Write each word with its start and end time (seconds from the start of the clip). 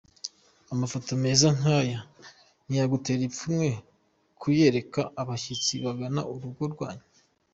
Amafoto 0.73 1.11
meza 1.23 1.47
nk'aya 1.57 1.99
ntiyagutera 2.67 3.23
ipfunwe 3.29 3.67
kuyereka 4.41 5.01
abashyitsi 5.21 5.73
bagana 5.83 6.21
urugo 6.33 6.63
rwanyu. 6.73 7.05